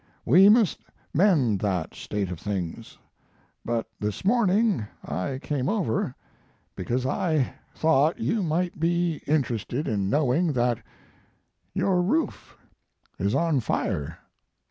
[0.25, 0.79] We must
[1.13, 2.97] mend that state of things.
[3.63, 6.15] But this morning I came over
[6.75, 9.77] because I thought you might be inter His Life and Work.
[9.77, 10.79] lop ested in knowing that
[11.75, 12.57] your roof
[13.19, 14.17] is on fire.